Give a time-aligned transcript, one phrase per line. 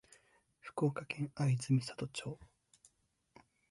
[0.61, 2.39] 福島県会津美里町